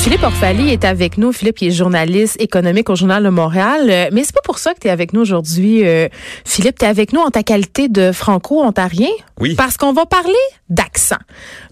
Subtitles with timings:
[0.00, 1.32] Philippe Orphalie est avec nous.
[1.32, 3.88] Philippe, il est journaliste économique au Journal de Montréal.
[3.90, 5.86] Euh, Mais c'est pas pour ça que tu es avec nous aujourd'hui.
[5.86, 6.08] euh,
[6.46, 9.10] Philippe, tu es avec nous en ta qualité de franco-ontarien.
[9.38, 9.54] Oui.
[9.54, 10.32] Parce qu'on va parler
[10.70, 11.18] d'accent,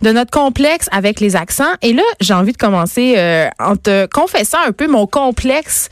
[0.02, 1.64] de notre complexe avec les accents.
[1.80, 5.88] Et là, j'ai envie de commencer euh, en te confessant un peu mon complexe,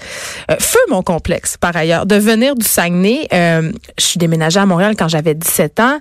[0.51, 3.27] euh, feu mon complexe par ailleurs, de venir du Saguenay.
[3.33, 5.99] Euh, je suis déménagée à Montréal quand j'avais 17 ans.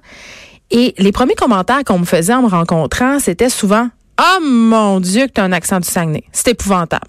[0.72, 3.88] Et les premiers commentaires qu'on me faisait en me rencontrant, c'était souvent
[4.19, 6.23] Oh mon Dieu, que tu as un accent du Saguenay.
[6.31, 7.08] C'est épouvantable.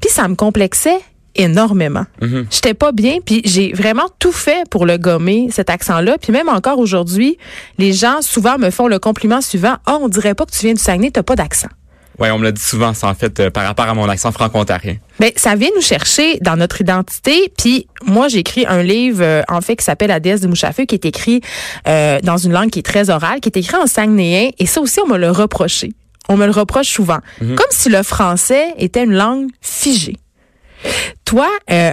[0.00, 1.00] Puis ça me complexait
[1.34, 2.04] énormément.
[2.50, 6.18] J'étais pas bien, puis j'ai vraiment tout fait pour le gommer, cet accent-là.
[6.18, 7.38] Puis même encore aujourd'hui,
[7.78, 10.74] les gens souvent me font le compliment suivant Oh, on dirait pas que tu viens
[10.74, 11.68] du Saguenay, t'as pas d'accent.
[12.18, 14.30] Ouais, on me l'a dit souvent, ça, en fait, euh, par rapport à mon accent
[14.30, 14.96] franco-ontarien.
[15.18, 17.50] Ben, ça vient nous chercher dans notre identité.
[17.56, 20.64] Puis moi, j'ai écrit un livre, euh, en fait, qui s'appelle La déesse du mouche
[20.64, 21.40] à feu, qui est écrit
[21.88, 24.50] euh, dans une langue qui est très orale, qui est écrit en saguenéen.
[24.58, 25.92] Et ça aussi, on me l'a reproché.
[26.30, 27.18] On me le reproche souvent.
[27.40, 30.16] Comme si le français était une langue figée.
[31.24, 31.92] Toi, euh,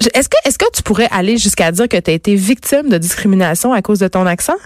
[0.00, 2.88] je- est-ce que, est-ce que tu pourrais aller jusqu'à dire que tu as été victime
[2.88, 4.56] de discrimination à cause de ton accent?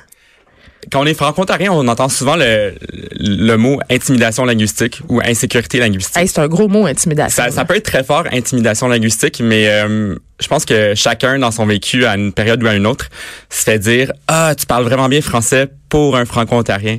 [0.93, 2.75] Quand on est franco-ontarien, on entend souvent le,
[3.19, 6.17] le mot intimidation linguistique ou insécurité linguistique.
[6.17, 7.43] Hey, c'est un gros mot, intimidation.
[7.45, 11.51] Ça, ça peut être très fort, intimidation linguistique, mais euh, je pense que chacun dans
[11.51, 13.09] son vécu à une période ou à une autre
[13.49, 16.99] se fait dire ah tu parles vraiment bien français pour un franco-ontarien.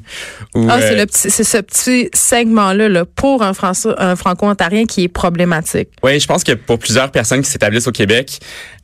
[0.56, 4.16] Ou, Ah, c'est euh, le petit, c'est ce petit segment-là, là, pour un, Français- un
[4.16, 5.90] franco-ontarien qui est problématique.
[6.04, 8.40] Oui, je pense que pour plusieurs personnes qui s'établissent au Québec,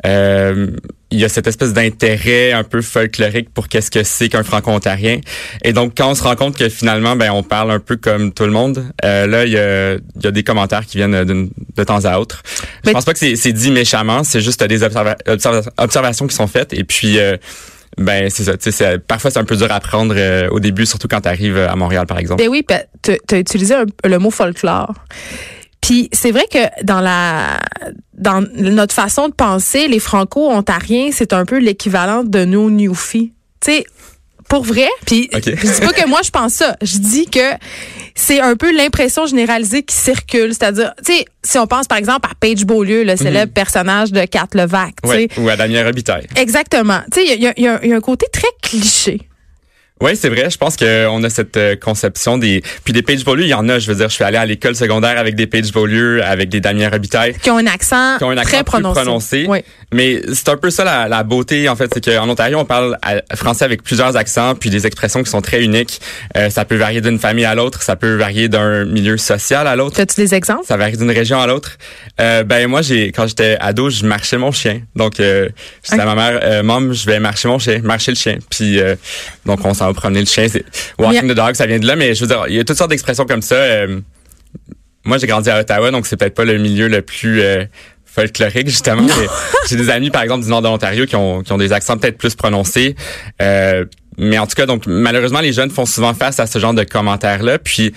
[0.05, 0.67] euh,
[1.11, 5.21] il y a cette espèce d'intérêt un peu folklorique pour qu'est-ce que c'est qu'un franco-ontarien.
[5.63, 8.31] Et donc, quand on se rend compte que finalement, ben, on parle un peu comme
[8.31, 11.49] tout le monde, euh, là, il y a, il y a des commentaires qui viennent
[11.77, 12.43] de temps à autre.
[12.85, 16.35] Mais- Je pense pas que c'est dit méchamment, c'est juste des observa- observa- observations qui
[16.35, 16.73] sont faites.
[16.73, 17.37] Et puis, euh,
[17.97, 18.53] ben, c'est ça.
[18.55, 21.21] tu sais, c'est- Parfois, c'est un peu dur à prendre euh, au début, surtout quand
[21.21, 22.43] tu arrives à Montréal, par exemple.
[22.43, 22.63] Ben oui,
[23.01, 24.93] tu as utilisé un- le mot folklore.
[25.89, 27.57] Puis c'est vrai que dans la
[28.13, 33.33] dans notre façon de penser, les franco-ontariens, c'est un peu l'équivalent de nos newfies.
[33.59, 33.83] Tu sais,
[34.47, 35.45] pour vrai, puis Ok.
[35.45, 37.39] je dis pas que moi je pense ça, je dis que
[38.13, 42.29] c'est un peu l'impression généralisée qui circule, c'est-à-dire, tu sais, si on pense par exemple
[42.31, 45.83] à Paige Beaulieu, le célèbre personnage de Kat Levac, tu sais, Ouais, ou à Damien
[45.85, 46.27] Robitaille.
[46.35, 46.99] exactement.
[47.11, 49.21] Tu sais, il y a, il y a- il y a un côté très cliché.
[50.01, 50.49] Oui, c'est vrai.
[50.49, 52.63] Je pense qu'on a cette euh, conception des...
[52.83, 53.79] Puis des Page Beaulieu, il y en a.
[53.79, 56.61] Je veux dire, je suis allé à l'école secondaire avec des Page Beaulieu, avec des
[56.61, 59.01] Damien Robitaille, qui ont un accent, qui ont un accent très plus prononcé.
[59.01, 59.45] prononcé.
[59.49, 59.59] Oui.
[59.91, 61.89] Mais c'est un peu ça la, la beauté, en fait.
[61.93, 65.41] C'est qu'en Ontario, on parle à- français avec plusieurs accents, puis des expressions qui sont
[65.41, 65.99] très uniques.
[66.37, 67.81] Euh, ça peut varier d'une famille à l'autre.
[67.81, 69.99] Ça peut varier d'un milieu social à l'autre.
[69.99, 70.65] As-tu des exemples?
[70.67, 71.77] Ça varie d'une région à l'autre.
[72.21, 74.81] Euh, ben moi, j'ai quand j'étais ado, je marchais mon chien.
[74.95, 75.49] Donc, euh,
[75.83, 78.37] je disais à ma mère, euh, Mom, je vais marcher mon chien, marcher le chien.
[78.51, 78.95] Puis, euh,
[79.45, 80.45] donc, on s'en va promener le chien.
[80.99, 81.95] Walking the dog, ça vient de là.
[81.95, 83.55] Mais je veux dire, il y a toutes sortes d'expressions comme ça.
[83.55, 83.99] Euh,
[85.05, 87.63] moi, j'ai grandi à Ottawa, donc c'est peut-être pas le milieu le plus euh,
[88.11, 89.07] folklorique justement.
[89.69, 91.97] J'ai des amis, par exemple, du nord de l'Ontario qui ont, qui ont des accents
[91.97, 92.95] peut-être plus prononcés.
[93.41, 93.85] Euh,
[94.17, 96.83] mais en tout cas, donc malheureusement, les jeunes font souvent face à ce genre de
[96.83, 97.57] commentaires-là.
[97.59, 97.93] Puis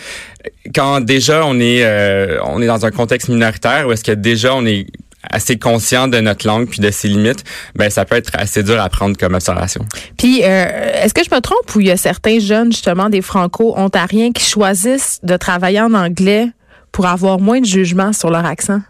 [0.74, 4.54] quand déjà on est euh, on est dans un contexte minoritaire où est-ce que déjà
[4.54, 4.86] on est
[5.30, 7.44] assez conscient de notre langue puis de ses limites,
[7.74, 9.84] ben ça peut être assez dur à prendre comme observation.
[10.16, 13.22] Puis, euh, est-ce que je me trompe ou il y a certains jeunes, justement, des
[13.22, 16.48] franco-ontariens qui choisissent de travailler en anglais
[16.90, 18.80] pour avoir moins de jugement sur leur accent?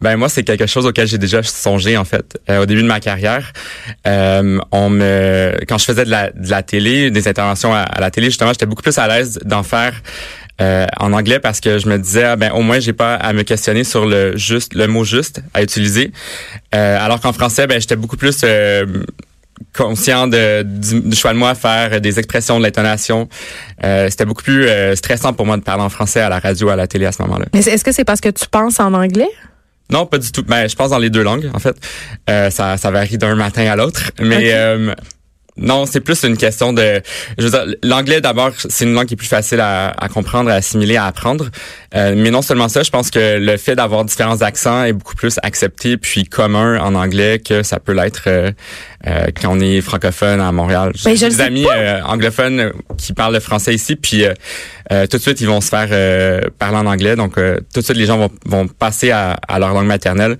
[0.00, 2.86] Ben moi c'est quelque chose auquel j'ai déjà songé en fait Euh, au début de
[2.86, 3.52] ma carrière.
[4.06, 8.10] Euh, on me quand je faisais de la, de la télé, des interventions à, la
[8.10, 9.94] télé justement, j'étais beaucoup plus à l'aise d'en faire
[10.60, 13.32] euh, en anglais parce que je me disais ah, ben au moins j'ai pas à
[13.32, 16.12] me questionner sur le juste le mot juste à utiliser.
[16.74, 18.84] Euh, alors qu'en français ben j'étais beaucoup plus euh,
[19.76, 23.28] conscient de, du, du choix de moi à faire des expressions de l'intonation.
[23.84, 26.68] Euh, c'était beaucoup plus euh, stressant pour moi de parler en français à la radio,
[26.68, 27.46] à la télé à ce moment-là.
[27.52, 29.30] Mais est-ce que c'est parce que tu penses en anglais?
[29.90, 30.42] Non, pas du tout.
[30.42, 31.76] Ben, je pense dans les deux langues, en fait.
[32.30, 34.10] Euh, ça, ça varie d'un matin à l'autre.
[34.20, 34.94] Mais euh,
[35.56, 37.00] Non, c'est plus une question de.
[37.38, 40.50] Je veux dire, l'anglais d'abord, c'est une langue qui est plus facile à, à comprendre,
[40.50, 41.50] à assimiler, à apprendre.
[41.94, 45.14] Euh, mais non seulement ça, je pense que le fait d'avoir différents accents est beaucoup
[45.14, 48.50] plus accepté puis commun en anglais que ça peut l'être euh,
[49.06, 50.92] euh quand on est francophone à Montréal.
[51.04, 54.24] Ben, J'ai des amis euh, anglophones qui parlent le français ici, puis
[54.90, 57.14] tout de suite ils vont se faire parler en anglais.
[57.14, 60.36] Donc tout de suite les gens vont, vont passer à, à leur langue maternelle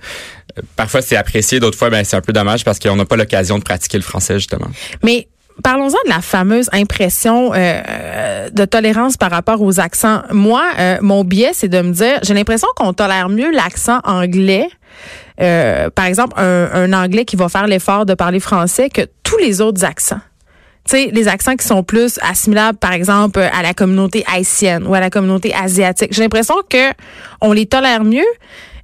[0.75, 3.57] parfois c'est apprécié, d'autres fois ben c'est un peu dommage parce qu'on n'a pas l'occasion
[3.57, 4.67] de pratiquer le français justement.
[5.03, 5.27] Mais
[5.63, 10.21] Parlons-en de la fameuse impression euh, de tolérance par rapport aux accents.
[10.31, 14.67] Moi, euh, mon biais, c'est de me dire, j'ai l'impression qu'on tolère mieux l'accent anglais,
[15.39, 19.37] euh, par exemple, un, un anglais qui va faire l'effort de parler français que tous
[19.37, 20.19] les autres accents.
[20.87, 24.93] Tu sais, les accents qui sont plus assimilables, par exemple, à la communauté haïtienne ou
[24.93, 26.09] à la communauté asiatique.
[26.11, 26.91] J'ai l'impression que
[27.41, 28.25] on les tolère mieux.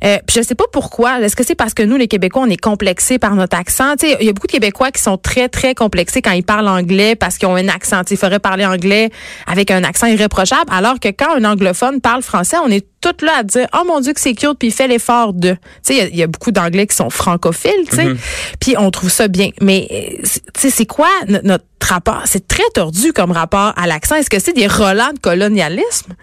[0.03, 1.19] Euh, puis je sais pas pourquoi.
[1.19, 3.95] Est-ce que c'est parce que nous, les Québécois, on est complexés par notre accent?
[4.01, 7.15] Il y a beaucoup de Québécois qui sont très, très complexés quand ils parlent anglais
[7.15, 8.01] parce qu'ils ont un accent.
[8.09, 9.09] il faudrait parler anglais
[9.47, 13.37] avec un accent irréprochable, alors que quand un anglophone parle français, on est tout là
[13.39, 15.59] à dire oh mon dieu que c'est cute puis il fait l'effort de tu
[15.95, 18.17] sais il y, a beaucoup d'anglais qui sont francophiles tu sais mm-hmm.
[18.59, 22.21] puis on trouve ça bien mais euh, tu sais c'est quoi notre rapport?
[22.25, 26.13] C'est très tordu comme rapport à l'accent est-ce que c'est des relents de colonialisme?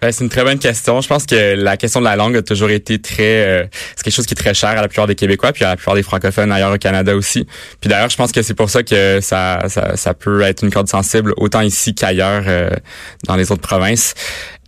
[0.00, 1.00] Ben, c'est une très bonne question.
[1.00, 3.64] Je pense que la question de la langue a toujours été très, euh,
[3.96, 5.76] c'est quelque chose qui est très cher à la plupart des Québécois, puis à la
[5.76, 7.46] plupart des francophones ailleurs au Canada aussi.
[7.80, 10.70] Puis d'ailleurs, je pense que c'est pour ça que ça, ça, ça, peut être une
[10.70, 12.70] corde sensible autant ici qu'ailleurs euh,
[13.26, 14.14] dans les autres provinces.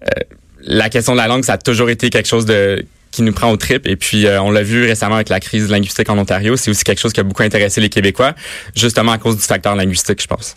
[0.03, 0.21] Euh,
[0.61, 3.51] la question de la langue, ça a toujours été quelque chose de qui nous prend
[3.51, 3.87] au trip.
[3.87, 6.57] Et puis, on l'a vu récemment avec la crise linguistique en Ontario.
[6.57, 8.35] C'est aussi quelque chose qui a beaucoup intéressé les Québécois,
[8.75, 10.53] justement à cause du facteur linguistique, je pense.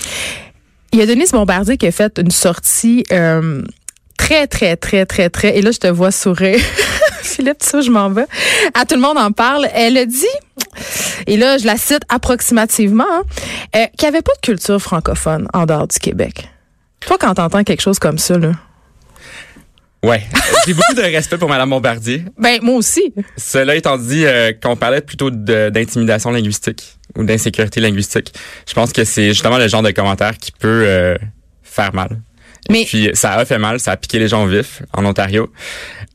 [0.92, 3.62] Il y a Denise Bombardier qui a fait une sortie euh,
[4.30, 6.60] très, très, très, très, très, et là, je te vois sourire.
[7.24, 8.26] Philippe, ça, je m'en vais?
[8.76, 9.68] À tout le monde en parle.
[9.74, 10.26] Elle a dit,
[11.26, 13.24] et là, je la cite approximativement, hein,
[13.76, 16.48] euh, qu'il n'y avait pas de culture francophone en dehors du Québec.
[17.00, 18.52] Toi, quand t'entends quelque chose comme ça, là.
[20.04, 20.22] Ouais,
[20.68, 22.24] j'ai beaucoup de respect pour Madame Bombardier.
[22.38, 23.12] Ben moi aussi.
[23.36, 28.32] Cela étant dit, euh, qu'on parlait plutôt d'intimidation linguistique ou d'insécurité linguistique,
[28.68, 31.18] je pense que c'est justement le genre de commentaire qui peut euh,
[31.64, 32.22] faire mal.
[32.70, 35.52] Mais puis ça a fait mal, ça a piqué les gens vifs en Ontario.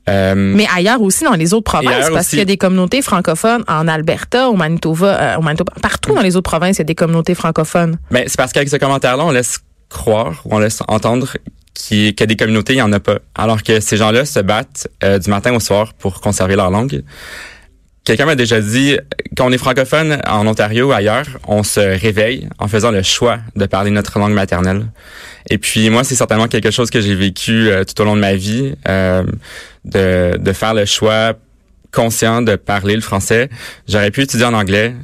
[0.08, 3.64] Euh, mais ailleurs aussi dans les autres provinces, parce qu'il y a des communautés francophones
[3.68, 6.84] en Alberta, au Manitoba, euh, au Manitoba, partout dans les autres provinces, il y a
[6.84, 7.96] des communautés francophones.
[8.10, 11.28] Mais c'est parce qu'avec ce commentaire-là, on laisse croire ou on laisse entendre
[11.74, 13.18] qu'il y a des communautés, il y en a pas.
[13.34, 17.02] Alors que ces gens-là se battent euh, du matin au soir pour conserver leur langue.
[18.04, 18.98] Quelqu'un m'a déjà dit,
[19.34, 23.38] quand on est francophone en Ontario ou ailleurs, on se réveille en faisant le choix
[23.56, 24.86] de parler notre langue maternelle.
[25.48, 28.20] Et puis moi, c'est certainement quelque chose que j'ai vécu euh, tout au long de
[28.20, 29.24] ma vie, euh,
[29.86, 31.32] de, de faire le choix
[31.92, 33.48] conscient de parler le français.
[33.88, 34.94] J'aurais pu étudier en anglais.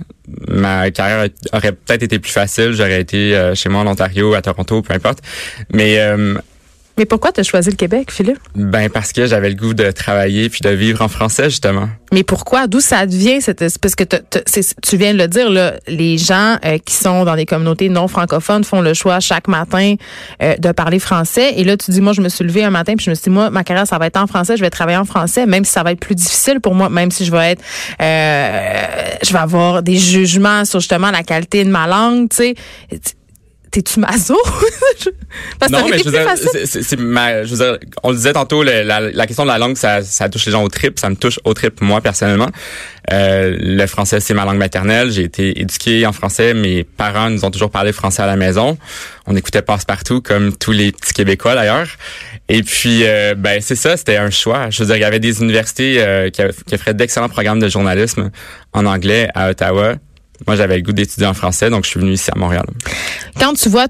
[0.48, 2.72] Ma carrière aurait peut-être été plus facile.
[2.72, 5.20] J'aurais été euh, chez moi en Ontario, à Toronto, peu importe.
[5.72, 5.98] Mais
[7.00, 8.40] mais pourquoi tu as choisi le Québec, Philippe?
[8.54, 11.88] Ben parce que j'avais le goût de travailler puis de vivre en français, justement.
[12.12, 12.66] Mais pourquoi?
[12.66, 13.40] D'où ça vient?
[13.40, 17.36] Cette, parce que tu viens de le dire, là, les gens euh, qui sont dans
[17.36, 19.94] des communautés non francophones font le choix chaque matin
[20.42, 21.54] euh, de parler français.
[21.56, 23.24] Et là, tu dis, moi, je me suis levée un matin puis je me suis
[23.24, 25.64] dit, moi, ma carrière, ça va être en français, je vais travailler en français, même
[25.64, 27.62] si ça va être plus difficile pour moi, même si je vais être,
[28.02, 28.86] euh,
[29.22, 32.54] je vais avoir des jugements sur justement la qualité de ma langue, tu sais
[33.70, 34.34] t'es-tu maso?
[35.70, 36.26] non, mais je veux, dire,
[36.64, 39.76] c'est, ma, je veux dire, on le disait tantôt, la, la, question de la langue,
[39.76, 42.48] ça, ça touche les gens au trip, ça me touche au trip moi personnellement.
[43.12, 45.10] Euh, le français, c'est ma langue maternelle.
[45.10, 46.54] J'ai été éduqué en français.
[46.54, 48.78] Mes parents nous ont toujours parlé français à la maison.
[49.26, 51.88] On écoutait passe-partout, comme tous les petits Québécois d'ailleurs.
[52.48, 54.70] Et puis, euh, ben c'est ça, c'était un choix.
[54.70, 57.68] Je veux dire, il y avait des universités euh, qui, qui offraient d'excellents programmes de
[57.68, 58.30] journalisme
[58.72, 59.94] en anglais à Ottawa
[60.46, 62.64] moi, j'avais le goût d'étudier en français, donc je suis venu ici à Montréal.
[63.38, 63.86] Quand tu vois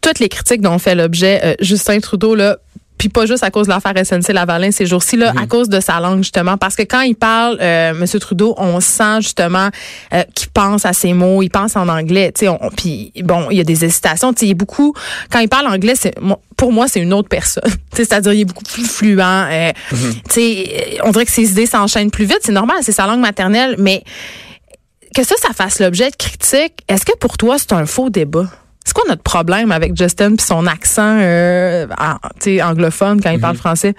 [0.00, 2.58] toutes les critiques dont fait l'objet euh, Justin Trudeau, là,
[3.02, 5.48] puis pas juste à cause de l'affaire SNC-Lavalin ces jours-ci, là, à mhm.
[5.48, 6.56] cause de sa langue, justement.
[6.56, 8.06] Parce que quand il parle, euh, M.
[8.20, 9.70] Trudeau, on sent justement
[10.14, 12.32] euh, qu'il pense à ses mots, il pense en anglais.
[12.76, 14.32] Puis bon, il y a des hésitations.
[14.40, 14.94] Il est beaucoup,
[15.32, 16.14] quand il parle anglais, c'est
[16.56, 17.64] pour moi, c'est une autre personne.
[17.92, 19.18] C'est-à-dire, il est beaucoup plus fluent.
[19.20, 20.12] Euh, mhm.
[21.02, 22.38] On dirait que ses idées s'enchaînent plus vite.
[22.42, 24.04] C'est normal, c'est sa langue maternelle, mais
[25.12, 28.48] que ça, ça fasse l'objet de critiques, est-ce que pour toi, c'est un faux débat?
[28.84, 31.86] C'est quoi notre problème avec Justin puis son accent euh,
[32.62, 33.60] anglophone quand il parle mhm.
[33.60, 33.94] français?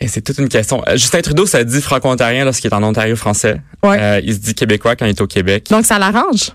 [0.00, 0.82] Et c'est toute une question.
[0.86, 3.60] Euh, Justin Trudeau, ça dit franco-ontarien lorsqu'il est en Ontario français.
[3.84, 5.68] Euh, il se dit québécois quand il est au Québec.
[5.70, 6.50] Donc ça l'arrange?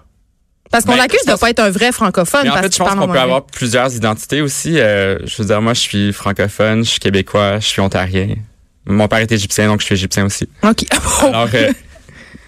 [0.71, 2.43] Parce qu'on ben, l'accuse de pas être un vrai francophone.
[2.43, 4.75] Mais en fait, je pense qu'on peut avoir plusieurs identités aussi.
[4.75, 8.35] je veux dire, moi, je suis francophone, je suis québécois, je suis ontarien.
[8.85, 10.47] Mon père est égyptien, donc je suis égyptien aussi.
[10.63, 10.85] OK.
[11.23, 11.47] Alors,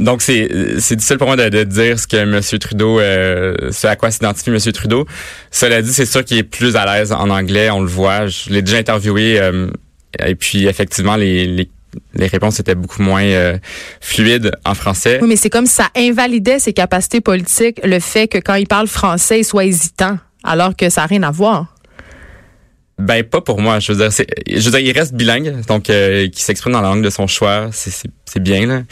[0.02, 0.48] donc c'est
[0.96, 2.42] difficile pour moi de, de dire ce que M.
[2.60, 4.60] Trudeau, euh, ce à quoi s'identifie M.
[4.74, 5.06] Trudeau.
[5.52, 8.28] Cela dit, c'est sûr qu'il est plus à l'aise en anglais, on le voit.
[8.28, 9.68] Je l'ai déjà interviewé euh,
[10.20, 11.70] et puis effectivement les, les
[12.14, 13.58] les réponses étaient beaucoup moins euh,
[14.00, 15.20] fluides en français.
[15.22, 18.88] Oui, mais c'est comme ça invalidait ses capacités politiques, le fait que quand il parle
[18.88, 21.71] français, il soit hésitant, alors que ça n'a rien à voir.
[23.02, 23.80] Ben pas pour moi.
[23.80, 26.90] Je veux dire, je veux dire, il reste bilingue, donc euh, qui s'exprime dans la
[26.90, 28.84] langue de son choix, c'est, bien là.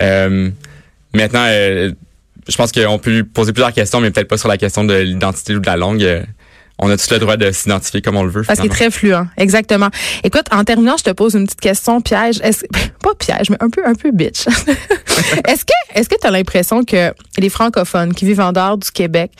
[0.00, 0.50] Euh,
[1.12, 1.92] maintenant, euh,
[2.48, 5.54] je pense qu'on peut poser plusieurs questions, mais peut-être pas sur la question de l'identité
[5.54, 6.02] ou de la langue.
[6.02, 6.22] Euh,
[6.78, 8.42] on a tous le droit de s'identifier comme on le veut.
[8.42, 9.88] Parce qu'il est très fluent, exactement.
[10.24, 12.40] Écoute, en terminant, je te pose une petite question piège.
[12.42, 12.64] Est-ce,
[13.02, 14.46] pas piège, mais un peu, un peu bitch.
[15.46, 18.90] est-ce que, est-ce que tu as l'impression que les francophones qui vivent en dehors du
[18.90, 19.32] Québec,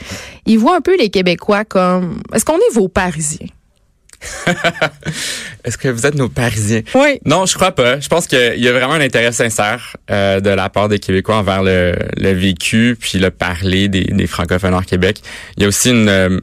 [0.45, 3.47] ils voient un peu les Québécois comme, est-ce qu'on est vos Parisiens?
[5.65, 6.83] Est-ce que vous êtes nos Parisiens?
[6.95, 7.21] Oui.
[7.25, 8.01] Non, je crois pas.
[8.01, 11.37] Je pense qu'il y a vraiment un intérêt sincère euh, de la part des Québécois
[11.37, 15.21] envers le, le vécu puis le parler des, des francophones hors Québec.
[15.57, 16.41] Il y a aussi une euh,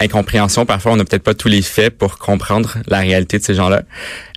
[0.00, 0.64] incompréhension.
[0.66, 3.82] Parfois, on n'a peut-être pas tous les faits pour comprendre la réalité de ces gens-là.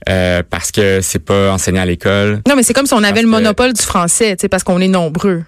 [0.10, 2.41] Euh, parce que c'est pas enseigné à l'école.
[2.48, 4.81] Non, mais c'est comme si on avait le monopole du français, tu sais, parce qu'on
[4.81, 5.43] est nombreux.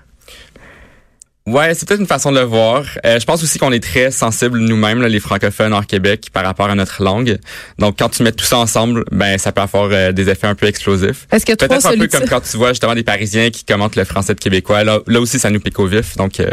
[1.45, 2.85] Ouais, c'est peut-être une façon de le voir.
[3.05, 6.69] Euh, je pense aussi qu'on est très sensibles nous-mêmes, les francophones hors Québec, par rapport
[6.69, 7.37] à notre langue.
[7.79, 10.55] Donc, quand tu mets tout ça ensemble, ben ça peut avoir euh, des effets un
[10.55, 11.27] peu explosifs.
[11.33, 14.05] Est-ce que peut-être un peu comme quand tu vois justement des Parisiens qui commentent le
[14.05, 14.85] français de québécois.
[14.85, 16.15] Là, là aussi, ça nous pique au vif.
[16.15, 16.49] Donc, euh,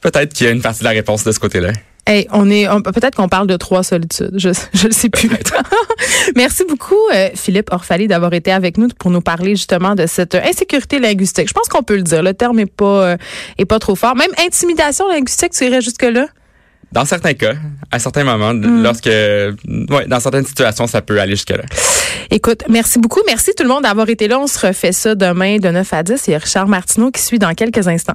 [0.00, 1.70] peut-être qu'il y a une partie de la réponse de ce côté-là.
[2.06, 4.32] Hey, on est peut-être qu'on parle de trois solitudes.
[4.34, 5.30] Je je le sais plus.
[6.36, 10.34] Merci beaucoup euh, Philippe Orfali d'avoir été avec nous pour nous parler justement de cette
[10.34, 11.48] insécurité linguistique.
[11.48, 12.22] Je pense qu'on peut le dire.
[12.22, 13.16] Le terme est pas euh,
[13.56, 14.16] est pas trop fort.
[14.16, 16.26] Même intimidation linguistique, tu irais jusque là.
[16.92, 17.54] Dans certains cas,
[17.90, 18.82] à certains moments, mm.
[18.82, 21.64] lorsque, ouais, dans certaines situations, ça peut aller jusque-là.
[22.30, 23.20] Écoute, merci beaucoup.
[23.26, 24.38] Merci tout le monde d'avoir été là.
[24.38, 26.22] On se refait ça demain de 9 à 10.
[26.28, 28.14] Il y a Richard Martineau qui suit dans quelques instants.